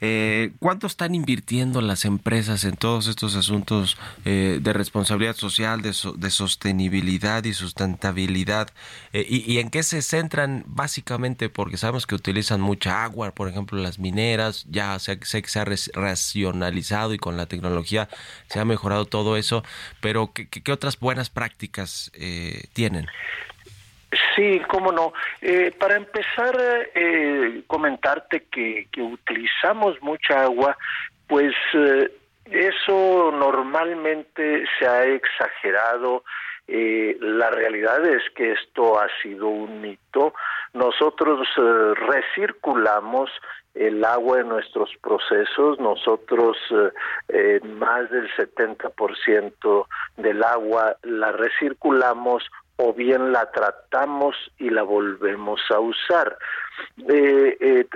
[0.00, 5.92] Eh, ¿Cuánto están invirtiendo las empresas en todos estos asuntos eh, de responsabilidad social, de,
[5.92, 8.68] sostenibilidad y sustentabilidad?
[9.12, 11.48] Eh, y, en qué se centran básicamente?
[11.48, 15.60] Porque sabemos que utilizan mucha agua, por ejemplo, las mineras, ya sé, sé que se
[15.60, 18.08] ha racionalizado y con la tecnología
[18.48, 19.64] se ha mejorado todo eso,
[20.00, 22.12] pero ¿qué, qué otras buenas prácticas
[22.72, 23.06] tienen?
[24.34, 25.12] Sí, cómo no.
[25.42, 26.56] Eh, para empezar,
[26.94, 30.76] eh, comentarte que, utilizamos mucha agua,
[31.26, 32.10] pues eh,
[32.50, 36.24] eso normalmente se ha exagerado.
[36.68, 40.34] la realidad es que esto ha sido un mito.
[40.74, 43.30] Nosotros recirculamos
[43.74, 45.78] el agua en nuestros procesos.
[45.80, 46.56] Nosotros
[47.62, 52.44] más del 70% del agua la recirculamos
[52.78, 56.38] o bien la tratamos y la volvemos a usar.
[57.08, 57.86] Eh, eh,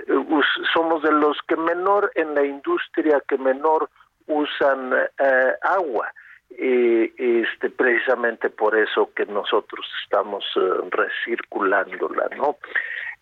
[0.75, 3.89] somos de los que menor en la industria que menor
[4.27, 6.13] usan eh, agua.
[6.51, 10.45] este precisamente por eso que nosotros estamos
[10.91, 12.59] recirculándola no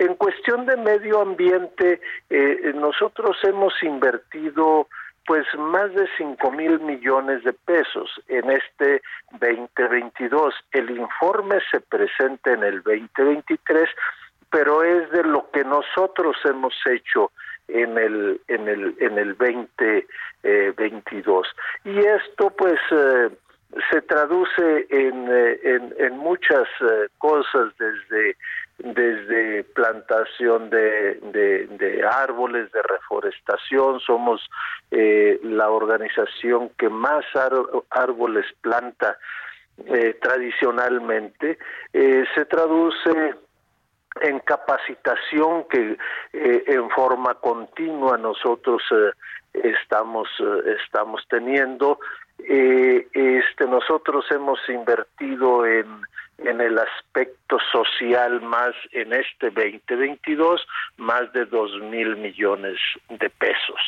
[0.01, 2.01] en cuestión de medio ambiente
[2.75, 4.89] nosotros hemos invertido
[5.27, 9.03] pues más de cinco mil millones de pesos en este
[9.41, 10.55] 2022.
[10.73, 13.89] El informe se presenta en el 2023,
[14.51, 17.31] pero es de lo que nosotros hemos hecho
[17.69, 21.47] en el en el en el 2022
[21.85, 23.29] y esto pues eh,
[23.91, 28.37] se traduce en, eh, en, en muchas eh, cosas desde
[28.83, 34.49] desde plantación de, de, árboles, de reforestación, somos
[34.91, 37.25] eh, la organización que más
[37.91, 39.19] árboles planta
[39.87, 41.59] eh, tradicionalmente,
[41.93, 43.35] eh, se traduce
[44.23, 45.97] en capacitación que
[46.33, 48.83] en forma continua nosotros
[49.53, 50.29] estamos
[50.85, 52.01] estamos teniendo.
[52.37, 56.03] Este nosotros hemos invertido en
[56.45, 63.81] en el aspecto social más en este 2022 más de dos mil millones de pesos.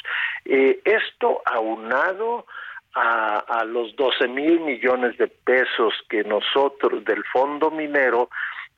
[0.45, 2.47] Eh, esto aunado
[2.95, 8.29] a, a los 12 mil millones de pesos que nosotros del fondo minero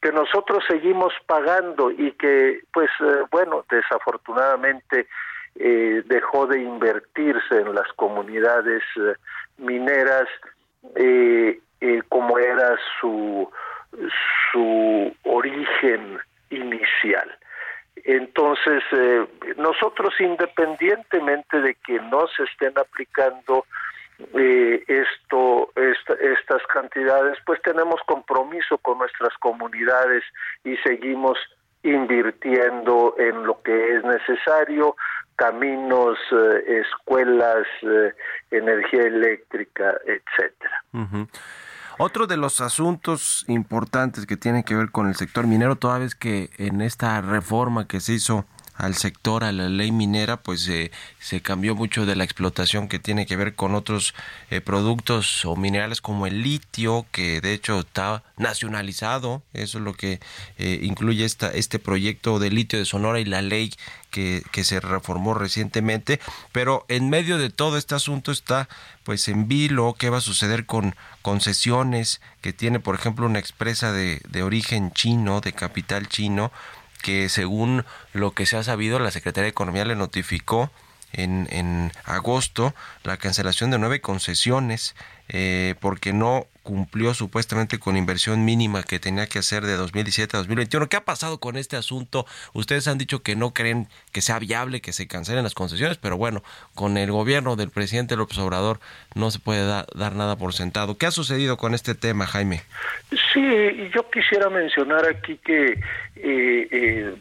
[0.01, 5.09] que nosotros seguimos pagando y que pues eh, bueno desafortunadamente
[5.57, 8.83] eh, dejó de invertirse en las comunidades
[9.57, 10.29] mineras
[12.09, 13.51] como era su
[14.53, 16.19] su origen
[16.51, 17.31] inicial.
[18.05, 23.65] Entonces, eh, nosotros independientemente de que no se estén aplicando
[24.35, 30.23] eh, esto, estas cantidades, pues tenemos compromiso con nuestras comunidades
[30.65, 31.39] y seguimos
[31.83, 34.97] invirtiendo en lo que es necesario,
[35.37, 37.67] caminos, eh, escuelas,
[38.51, 40.83] energía eléctrica, etcétera.
[41.99, 46.15] Otro de los asuntos importantes que tienen que ver con el sector minero, toda vez
[46.15, 50.91] que en esta reforma que se hizo al sector, a la ley minera, pues eh,
[51.21, 54.15] se cambió mucho de la explotación que tiene que ver con otros
[54.51, 59.95] eh, productos o minerales como el litio, que de hecho está nacionalizado, eso es lo
[59.95, 60.21] que
[60.59, 63.73] eh, incluye esta, este proyecto de litio de Sonora y la ley
[64.11, 66.21] que, que, se reformó recientemente,
[66.53, 68.69] pero en medio de todo este asunto está
[69.03, 73.93] pues en vilo qué va a suceder con concesiones que tiene por ejemplo una expresa
[73.93, 76.53] de, de origen chino, de capital chino,
[77.05, 80.71] que según lo que se ha sabido, la Secretaría de Economía le notificó
[81.13, 84.97] en, en agosto la cancelación de nueve concesiones
[85.29, 90.41] eh, porque no cumplió supuestamente con inversión mínima que tenía que hacer de 2017 a
[90.41, 90.89] 2021.
[90.89, 92.27] ¿Qué ha pasado con este asunto?
[92.55, 96.17] Ustedes han dicho que no creen que sea viable que se cancelen las concesiones, pero
[96.17, 96.43] bueno,
[96.75, 98.81] con el gobierno del presidente López Obrador
[99.15, 100.97] no se puede dar nada por sentado.
[100.99, 102.63] ¿Qué ha sucedido con este tema, Jaime?
[103.33, 105.73] Sí, yo quisiera mencionar aquí que
[106.17, 107.15] eh, eh,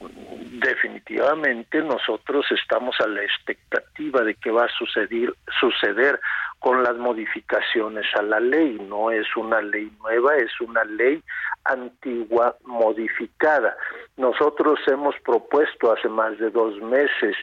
[0.54, 6.20] definitivamente nosotros estamos a la expectativa de que va a suceder, suceder
[6.64, 8.80] con las modificaciones a la ley.
[8.90, 11.22] No es una ley nueva, es una ley
[11.66, 13.76] antigua modificada.
[14.16, 17.36] Nosotros hemos propuesto hace más de dos meses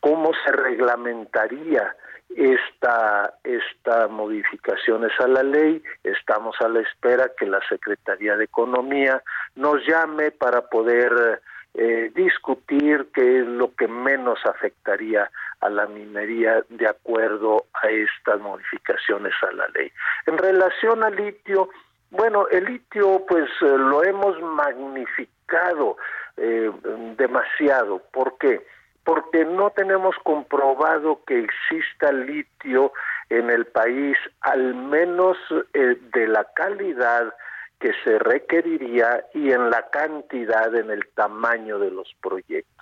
[0.00, 1.96] cómo se reglamentaría
[2.36, 5.82] esta, esta modificaciones a la ley.
[6.04, 9.22] Estamos a la espera que la Secretaría de Economía
[9.56, 11.40] nos llame para poder
[11.72, 15.30] eh, discutir qué es lo que menos afectaría
[15.60, 19.90] a la minería de acuerdo a estas modificaciones a la ley.
[20.26, 21.68] En relación al litio,
[22.10, 25.96] bueno, el litio pues eh, lo hemos magnificado
[26.36, 26.70] eh,
[27.16, 28.02] demasiado.
[28.12, 28.64] ¿Por qué?
[29.04, 32.92] Porque no tenemos comprobado que exista litio
[33.30, 35.36] en el país, al menos
[35.74, 37.34] eh, de la calidad
[37.80, 42.77] que se requeriría y en la cantidad, en el tamaño de los proyectos.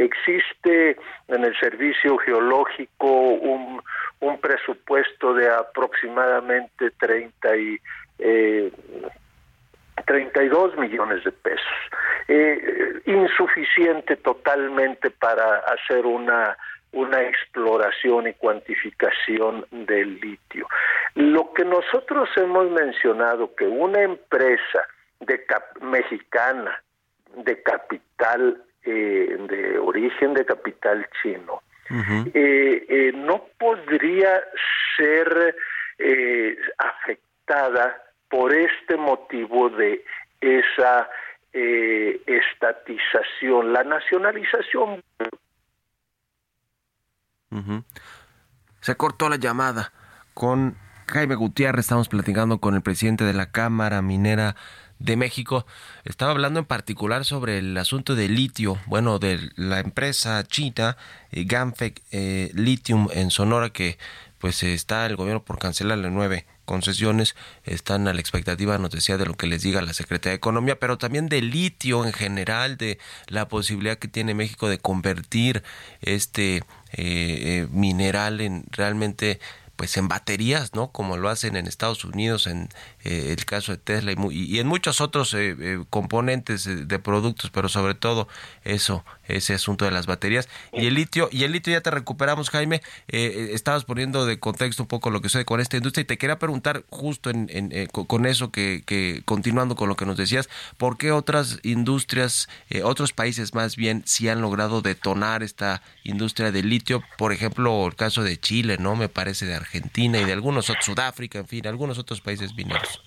[0.00, 0.96] Existe
[1.28, 3.82] en el servicio geológico un,
[4.20, 7.78] un presupuesto de aproximadamente 30 y,
[8.18, 8.72] eh,
[10.06, 11.66] 32 millones de pesos.
[12.28, 16.56] Eh, insuficiente totalmente para hacer una
[16.92, 20.66] una exploración y cuantificación del litio.
[21.14, 24.80] Lo que nosotros hemos mencionado que una empresa
[25.80, 26.82] mexicana
[27.36, 31.62] de capital eh, de origen de capital chino.
[32.34, 34.42] Eh, eh, no podría
[34.96, 35.56] ser
[36.78, 40.04] afectada por este motivo de
[40.40, 41.10] esa
[41.52, 45.02] estatización, la nacionalización
[48.80, 49.92] se cortó la llamada.
[50.32, 50.76] Con
[51.10, 51.80] Jaime Gutiérrez.
[51.80, 54.54] Estamos platicando con el presidente de la Cámara Minera
[55.00, 55.66] de México.
[56.04, 60.96] Estaba hablando en particular sobre el asunto del litio, bueno, de la empresa china
[61.32, 61.46] eh,
[62.12, 63.98] eh, Lithium en Sonora que
[64.38, 67.34] pues está el gobierno por cancelar nueve concesiones,
[67.64, 70.78] están a la expectativa, nos decía, de lo que les diga la Secretaría de Economía,
[70.78, 75.64] pero también de litio en general, de la posibilidad que tiene México de convertir
[76.00, 79.40] este eh, eh, mineral en realmente
[79.80, 80.92] pues en baterías, ¿no?
[80.92, 82.68] Como lo hacen en Estados Unidos, en
[83.02, 87.70] eh, el caso de Tesla y, en muchos otros eh, eh, componentes de productos, pero
[87.70, 88.28] sobre todo
[88.62, 91.30] eso, ese asunto de las baterías y el litio.
[91.32, 92.82] Y el litio ya te recuperamos, Jaime.
[93.08, 96.38] estabas poniendo de contexto un poco lo que sucede con esta industria y te quería
[96.38, 101.10] preguntar justo en, con eso que, que, continuando con lo que nos decías, ¿por qué
[101.10, 102.50] otras industrias,
[102.84, 107.02] otros países más bien, sí han logrado detonar esta industria del litio?
[107.16, 108.94] Por ejemplo, el caso de Chile, ¿no?
[108.94, 113.02] Me parece de Argentina y de algunos otros, Sudáfrica, en fin, algunos otros países mineros.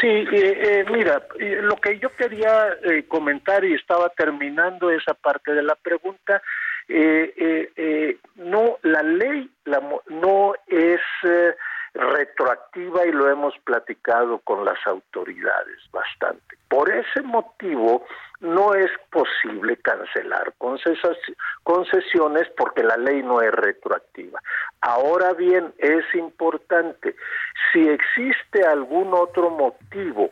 [0.00, 5.52] Sí, eh, eh, mira, lo que yo quería eh, comentar y estaba terminando esa parte
[5.52, 6.42] de la pregunta,
[8.36, 11.00] no, la ley la, no es
[11.94, 16.56] retroactiva y lo hemos platicado con las autoridades bastante.
[16.68, 18.04] Por ese motivo
[18.40, 20.54] no es posible cancelar
[21.64, 24.40] concesiones porque la ley no es retroactiva.
[24.80, 27.14] Ahora bien, es importante,
[27.72, 30.30] si existe algún otro motivo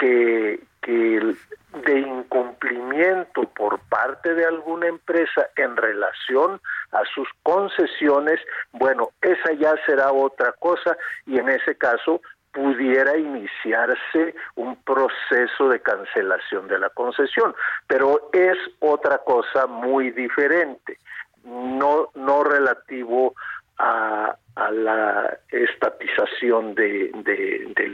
[0.00, 1.36] que, que
[1.84, 6.60] de incumplimiento por parte de alguna empresa en relación
[6.92, 8.40] a sus concesiones,
[8.72, 10.96] bueno, esa ya será otra cosa
[11.26, 12.20] y en ese caso
[12.52, 17.54] pudiera iniciarse un proceso de cancelación de la concesión,
[17.86, 20.98] pero es otra cosa muy diferente,
[21.44, 23.34] no, no relativo
[23.80, 24.36] a,
[24.70, 27.10] la estatización de,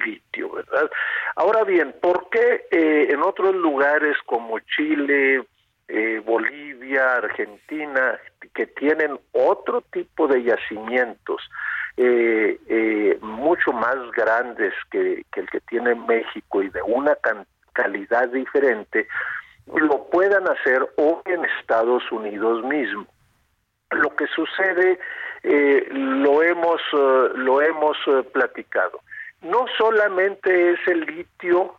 [0.04, 0.90] litio, ¿verdad?
[1.36, 5.44] Ahora bien, ¿por qué eh, en otros lugares como Chile,
[5.86, 8.18] eh, Bolivia, Argentina,
[8.52, 11.40] que tienen otro tipo de yacimientos,
[11.96, 17.16] eh, mucho más grandes que, el que tiene México y de una
[17.72, 19.06] calidad diferente,
[19.66, 23.06] lo puedan hacer o en Estados Unidos mismo.
[23.90, 24.98] Lo que sucede,
[25.42, 27.96] eh, lo hemos, eh, lo hemos
[28.32, 29.00] platicado.
[29.42, 31.76] No solamente es el litio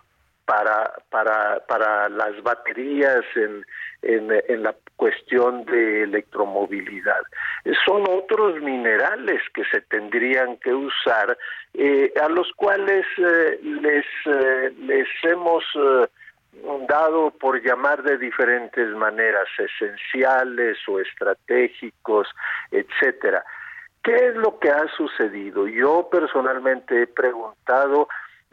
[0.47, 3.65] para, para, para las baterías en,
[4.01, 7.21] en, la cuestión de electromovilidad.
[7.85, 11.37] Son otros minerales que se tendrían que usar,
[11.73, 15.65] eh, a los cuales eh, les, eh, les hemos
[16.87, 22.27] dado por llamar de diferentes maneras, esenciales o estratégicos,
[22.71, 23.43] etcétera.
[24.03, 25.67] ¿Qué es lo que ha sucedido?
[25.67, 28.07] Yo personalmente he preguntado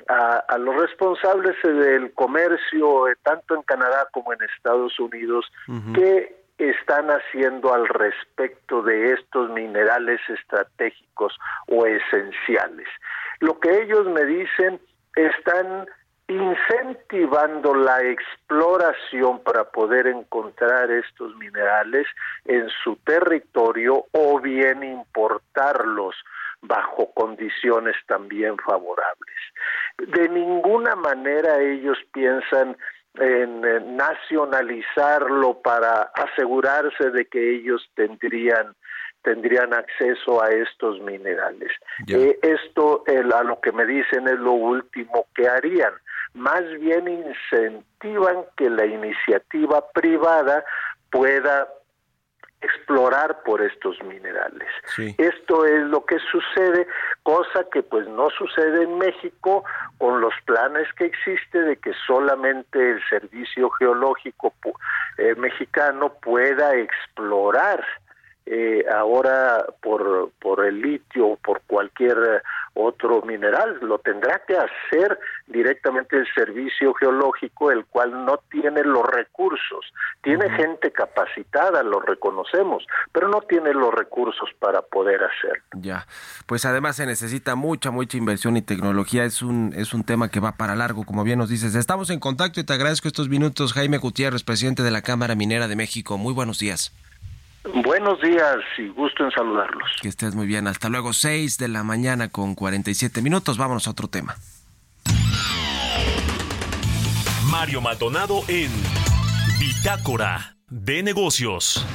[0.09, 5.51] a, los responsables del comercio, eh, tanto en Canadá como en Estados Unidos,
[5.95, 11.37] qué, están haciendo al respecto de estos minerales estratégicos
[11.67, 12.89] o esenciales.
[13.41, 14.81] Lo que ellos me dicen
[15.17, 15.87] están
[16.29, 22.07] incentivando la exploración para poder encontrar estos minerales
[22.47, 26.14] en su territorio o bien importarlos
[26.62, 29.37] bajo condiciones también favorables.
[29.99, 32.77] De ninguna manera ellos piensan
[33.16, 38.75] en nacionalizarlo para asegurarse de que ellos tendrían
[39.22, 41.72] tendrían acceso a estos minerales.
[42.07, 45.95] Eh, esto a lo que me dicen es lo último que harían.
[46.35, 50.64] Más bien incentivan que la iniciativa privada
[51.11, 51.68] pueda
[52.64, 54.68] explorar por estos minerales.
[55.18, 56.87] Esto es lo que sucede,
[57.22, 59.64] cosa que pues no sucede en México
[59.99, 64.55] con los planes que existe de que solamente el Servicio Geológico
[65.18, 67.85] eh, mexicano pueda explorar
[68.47, 72.43] eh, ahora por, por el litio o por cualquier
[72.75, 79.07] otro mineral, lo tendrá que hacer directamente el servicio geológico, el cual no tiene los
[79.07, 79.93] recursos.
[80.23, 85.65] Tiene gente capacitada, lo reconocemos, pero no tiene los recursos para poder hacerlo.
[85.75, 86.07] Ya,
[86.47, 89.25] pues además se necesita mucha, mucha inversión y tecnología.
[89.25, 91.75] Es un, es un tema que va para largo, como bien nos dices.
[91.75, 95.69] Estamos en contacto y te agradezco estos minutos, Jaime Gutiérrez, presidente de la Cámara Minera
[95.69, 96.19] de México.
[96.19, 96.93] Muy buenos días.
[97.73, 99.91] Buenos días y gusto en saludarlos.
[100.03, 100.67] Que estés muy bien.
[100.67, 103.57] Hasta luego, 6 de la mañana con 47 minutos.
[103.57, 104.37] Vámonos a otro tema.
[107.51, 108.71] Mario Maldonado en
[109.59, 111.87] Bitácora de Negocios.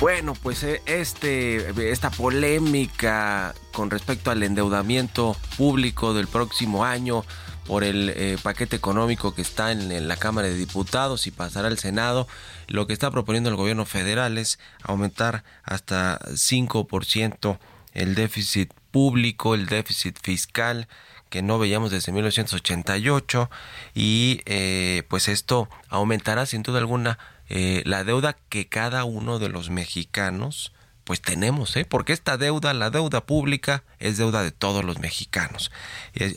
[0.00, 7.24] Bueno, pues eh, este, esta polémica con respecto al endeudamiento público del próximo año
[7.66, 11.78] por el eh, paquete económico que está en, la Cámara de Diputados y pasará al
[11.78, 12.28] Senado.
[12.68, 17.58] Lo que está proponiendo el gobierno federal es aumentar hasta 5%
[17.92, 20.88] el déficit público, el déficit fiscal
[21.30, 23.50] que no veíamos desde 1988
[23.94, 29.48] y eh, pues esto aumentará sin duda alguna eh, la deuda que cada uno de
[29.48, 30.72] los mexicanos
[31.04, 31.84] pues tenemos, ¿eh?
[31.84, 35.70] Porque esta deuda, la deuda pública, es deuda de todos los mexicanos.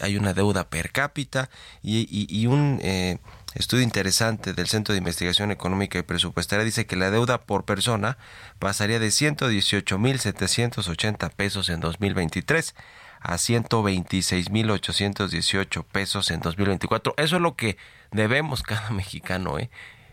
[0.02, 1.50] Hay una deuda per cápita
[1.82, 3.20] y, un eh,
[3.56, 8.18] estudio interesante del Centro de Investigación Económica y Presupuestaria dice que la deuda por persona
[8.60, 12.76] pasaría de 118.780 pesos en 2023
[13.22, 17.14] a 126.818 pesos en 2024.
[17.18, 17.78] Eso es lo que
[18.12, 19.70] debemos cada mexicano, ¿eh?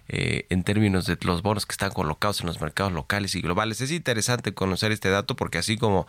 [0.08, 3.80] Eh, en términos de los bonos que están colocados en los mercados locales y globales.
[3.80, 6.06] Es interesante conocer este dato porque así como,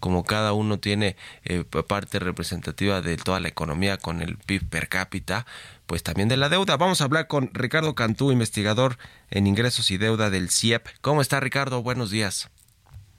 [0.00, 4.88] como cada uno tiene eh, parte representativa de toda la economía con el PIB per
[4.88, 5.44] cápita,
[5.86, 6.78] pues también de la deuda.
[6.78, 8.96] Vamos a hablar con Ricardo Cantú, investigador
[9.30, 10.86] en ingresos y deuda del CIEP.
[11.02, 11.82] ¿Cómo está Ricardo?
[11.82, 12.50] Buenos días.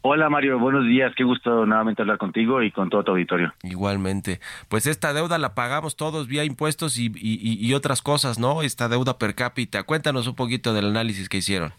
[0.08, 3.52] Hola Mario, buenos días, qué gusto nuevamente hablar contigo y con todo tu auditorio.
[3.64, 4.40] Igualmente,
[4.70, 8.62] pues esta deuda la pagamos todos vía impuestos y, y, otras cosas, ¿no?
[8.62, 9.82] Esta deuda per cápita.
[9.82, 11.72] Cuéntanos un poquito del análisis que hicieron.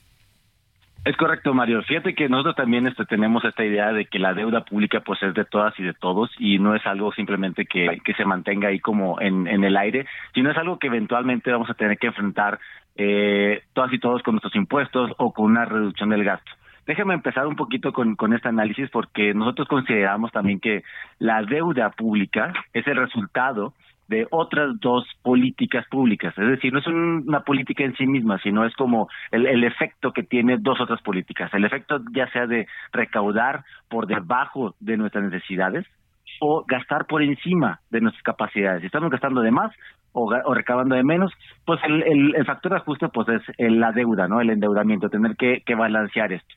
[1.05, 1.85] Es correcto, Mario.
[1.85, 5.33] Fíjate que nosotros también este, tenemos esta idea de que la deuda pública pues es
[5.33, 8.81] de todas y de todos y no es algo simplemente que, que se mantenga ahí
[8.81, 10.05] como en, en el aire,
[10.35, 12.59] sino es algo que eventualmente vamos a tener que enfrentar
[12.97, 16.51] eh, todas y todos con nuestros impuestos o con una reducción del gasto.
[16.87, 20.85] Déjame empezar un poquito con, este análisis porque nosotros consideramos también que
[21.19, 23.75] la deuda pública es el resultado
[24.07, 26.33] de otras dos políticas públicas.
[26.39, 30.23] Es decir, no es una política en sí misma, sino es como el, efecto que
[30.23, 31.53] tiene dos otras políticas.
[31.55, 35.85] El efecto ya sea de recaudar por debajo de nuestras necesidades
[36.41, 38.83] o gastar por encima de nuestras capacidades.
[38.83, 39.75] Si estamos gastando de más
[40.13, 41.33] o, o recabando de menos,
[41.65, 43.27] pues el, el, factor de ajuste pues
[43.59, 44.41] es la deuda, ¿no?
[44.41, 46.55] El endeudamiento, tener que balancear esto.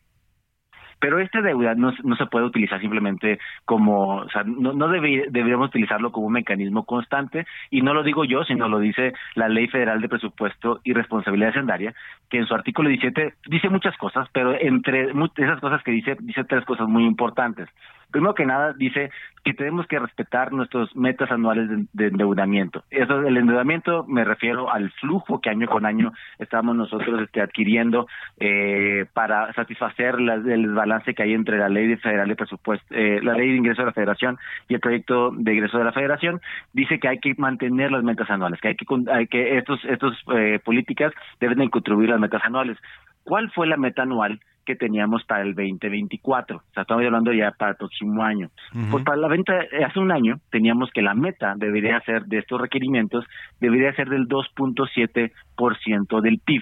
[1.00, 5.70] Pero esta deuda no, no se puede utilizar simplemente como, o sea, no, no deberíamos
[5.70, 9.68] utilizarlo como un mecanismo constante, y no lo digo yo, sino lo dice la Ley
[9.68, 11.94] Federal de Presupuesto y Responsabilidad Hacendaria,
[12.30, 16.44] que en su artículo 17 dice muchas cosas, pero entre esas cosas que dice, dice
[16.44, 17.70] tres cosas muy importantes.
[18.12, 19.12] Primero que nada, dice
[19.44, 22.84] que tenemos que respetar nuestros metas anuales de, endeudamiento.
[22.90, 28.08] Eso del endeudamiento me refiero al flujo que año con año estamos nosotros este, adquiriendo
[28.40, 33.34] eh, para satisfacer el desbalance que hay entre la ley federal de presupuesto, eh, la
[33.34, 34.38] ley de ingreso de la Federación
[34.68, 36.42] y el proyecto de ingreso de la Federación.
[36.74, 40.18] Dice que hay que mantener las metas anuales, que hay que, hay que estos estos
[40.36, 42.78] eh, políticas deben de contribuir a las metas anuales.
[43.24, 44.40] ¿Cuál fue la meta anual
[44.70, 46.58] que teníamos para el 2024.
[46.58, 48.52] O sea, estamos hablando ya para el próximo año.
[48.92, 52.38] Pues para la venta, eh, hace un año teníamos que la meta debería ser de
[52.38, 53.26] estos requerimientos,
[53.60, 56.62] debería ser del 2.7% del PIB.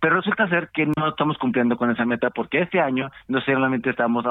[0.00, 3.90] Pero resulta ser que no estamos cumpliendo con esa meta porque este año no solamente
[3.90, 4.24] estamos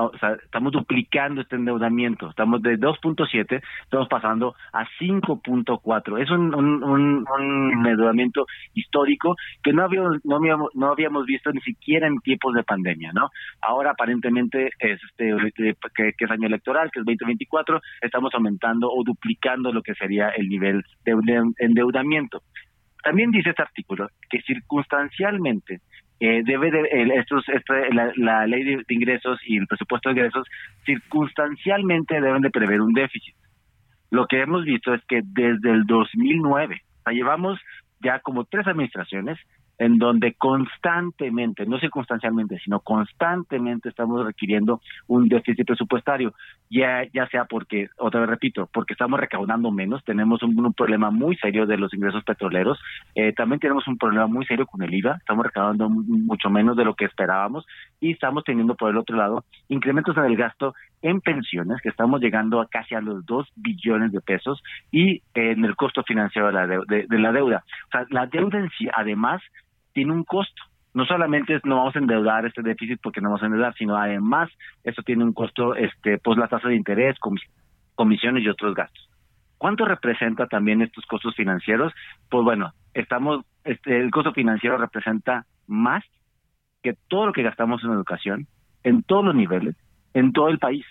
[0.43, 6.22] estamos duplicando este endeudamiento, estamos de 2.7, estamos pasando a 5.4.
[6.22, 11.51] Es un, un, un, un endeudamiento histórico que no habíamos, no habíamos no habíamos visto
[11.51, 13.30] ni siquiera en tiempos de pandemia, ¿no?
[13.61, 15.36] Ahora aparentemente es este
[15.95, 20.47] que es año electoral, que es 2024, estamos aumentando o duplicando lo que sería el
[20.47, 22.41] nivel de endeudamiento.
[23.08, 25.80] También dice este artículo que circunstancialmente
[26.20, 30.10] eh, debe de, el, estos, este, la, la, ley de, de, ingresos y el presupuesto
[30.10, 30.45] de ingresos
[30.86, 33.34] circunstancialmente deben de prever un déficit.
[34.12, 37.62] Lo que hemos visto es que desde el 2009, o sea, llevamos
[38.01, 39.39] ya como tres administraciones
[39.78, 46.34] en donde constantemente, no circunstancialmente, sino constantemente estamos requiriendo un déficit presupuestario,
[46.69, 51.36] ya, ya sea porque, otra vez repito, porque estamos recaudando menos, tenemos un, problema muy
[51.38, 52.80] serio de los ingresos petroleros,
[53.15, 56.84] eh, también tenemos un problema muy serio con el IVA, estamos recaudando mucho menos de
[56.84, 57.65] lo que esperábamos
[57.99, 62.21] y estamos teniendo por el otro lado incrementos en el gasto en pensiones, que estamos
[62.21, 64.61] llegando a casi a los 2 billones de pesos,
[64.91, 67.63] y en el costo financiero de la, de, de, de la deuda.
[67.88, 69.41] O sea, la deuda en sí, además,
[69.98, 70.62] tiene un costo.
[70.93, 73.98] No solamente es, no vamos a endeudar este déficit porque no vamos a endeudar, sino
[73.98, 74.48] además
[74.84, 77.41] eso tiene un costo, este, pues la tasa de interés, comis
[77.95, 79.10] comisiones y otros gastos.
[79.58, 81.91] ¿Cuánto representa también estos costos financieros?
[82.30, 86.04] Pues bueno, estamos, este, el costo financiero representa más
[86.84, 88.45] que todo lo que gastamos en educación,
[88.84, 89.76] en todos los niveles,
[90.14, 90.86] en todo el país.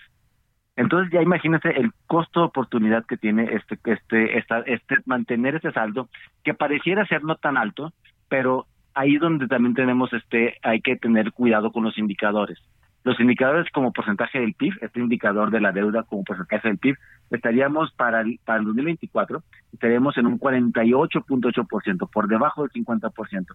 [0.75, 5.71] Entonces ya imagínense el costo de oportunidad que tiene este, este, esta, este, mantener este
[5.71, 6.09] saldo,
[6.43, 7.93] que pareciera ser no tan alto,
[8.27, 8.67] pero
[8.97, 12.57] ahí donde también tenemos este, hay que tener cuidado con los indicadores.
[13.03, 16.95] Los indicadores como porcentaje del PIB, este indicador de la deuda como porcentaje del PIB,
[17.29, 23.45] estaríamos para el, para el 2024, estaríamos en un 48.8%, por debajo del 50%.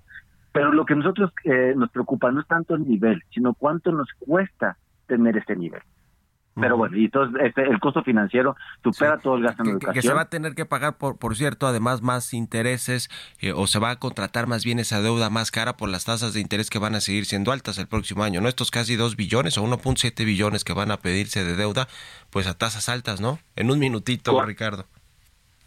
[0.53, 4.09] Pero lo que nosotros eh, nos preocupa no es tanto el nivel, sino cuánto nos
[4.21, 4.77] cuesta
[5.07, 5.83] tener este nivel.
[6.55, 9.73] Pero bueno, y entonces este, el costo financiero supera sí, todo el gasto en que,
[9.73, 9.95] educación.
[9.95, 13.09] Que se va a tener que pagar, por, por cierto, además más intereses
[13.41, 16.35] eh, o se va a contratar más bien esa deuda más cara por las tasas
[16.35, 18.49] de interés que van a seguir siendo altas el próximo año, ¿no?
[18.49, 21.89] Estos casi 2 billones o 1.7 billones que van a pedirse de deuda,
[22.31, 23.39] pues a tasas altas, ¿no?
[23.57, 24.87] En un minutito, Cor Ricardo.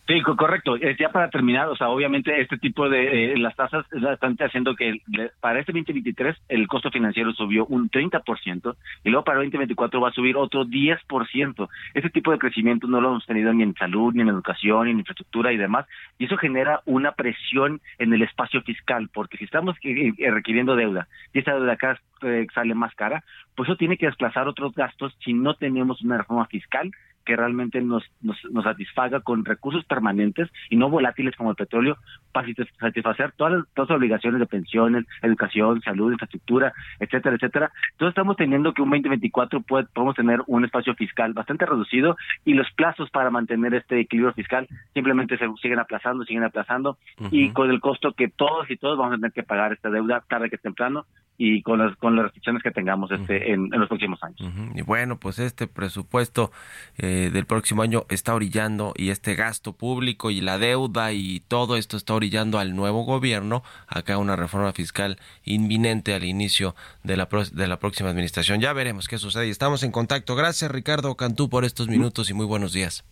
[0.08, 0.78] Sí, correcto.
[0.78, 5.02] Ya para terminar, o sea, obviamente este tipo de eh, las tasas están haciendo que
[5.40, 10.10] para este 2023 el costo financiero subió un 30% y luego para el 2024 va
[10.10, 11.70] a subir otro 10%.
[11.96, 14.92] Ese tipo de crecimiento no lo hemos tenido ni en salud, ni en educación, ni
[14.92, 15.88] en infraestructura y demás,
[16.20, 21.40] y eso genera una presión en el espacio fiscal, porque si estamos requiriendo deuda y
[21.40, 23.24] esa deuda acá eh, sale más cara,
[23.56, 26.92] pues eso tiene que desplazar otros gastos si no tenemos una reforma fiscal
[27.26, 31.98] que realmente nos, nos, nos, satisfaga con recursos permanentes y no volátiles como el petróleo
[32.32, 32.48] para
[32.80, 37.72] satisfacer todas las, todas las obligaciones de pensiones, educación, salud, infraestructura, etcétera, etcétera.
[37.92, 42.16] Entonces estamos teniendo que un 2024 puede, podemos tener un espacio fiscal bastante reducido
[42.46, 47.26] y los plazos para mantener este equilibrio fiscal simplemente se siguen aplazando, siguen aplazando uh
[47.26, 47.30] -huh.
[47.32, 50.24] y con el costo que todos y todos vamos a tener que pagar esta deuda
[50.28, 51.06] tarde que temprano
[51.38, 53.54] y con las, con las restricciones que tengamos este, uh -huh.
[53.54, 54.40] en, en, los próximos años.
[54.42, 54.80] Uh -huh.
[54.80, 56.52] Y bueno, pues este presupuesto
[56.98, 61.78] eh, del próximo año está orillando y este gasto público y la deuda y todo
[61.78, 67.28] esto está orillando al nuevo gobierno acá una reforma fiscal inminente al inicio de la,
[67.52, 68.62] de la próxima administración.
[68.62, 70.36] Ya veremos qué sucede y estamos en contacto.
[70.36, 73.06] Gracias Ricardo Cantú por estos minutos y muy buenos días.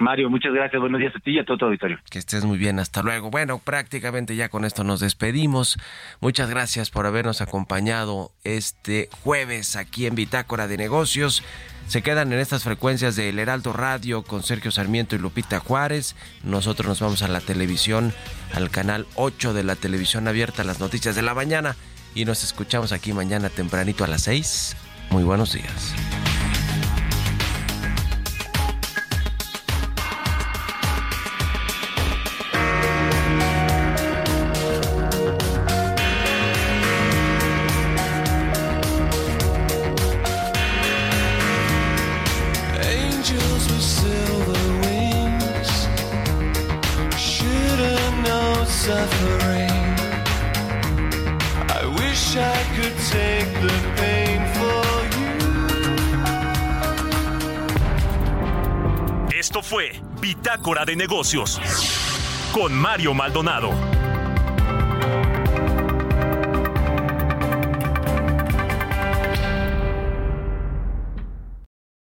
[0.00, 0.80] Mario, muchas gracias.
[0.80, 1.98] Buenos días a ti y a todo tu auditorio.
[2.10, 2.78] Que estés muy bien.
[2.78, 3.30] Hasta luego.
[3.30, 5.78] Bueno, prácticamente ya con esto nos despedimos.
[6.20, 11.44] Muchas gracias por habernos acompañado este jueves aquí en Bitácora de Negocios.
[11.90, 16.14] Se quedan en estas frecuencias de El Heraldo Radio con Sergio Sarmiento y Lupita Juárez.
[16.44, 18.14] Nosotros nos vamos a la televisión,
[18.54, 21.74] al canal 8 de la televisión abierta, las noticias de la mañana.
[22.14, 24.76] Y nos escuchamos aquí mañana tempranito a las 6.
[25.10, 25.92] Muy buenos días.
[60.60, 61.58] Bitácora de Negocios
[62.52, 63.99] con Mario Maldonado.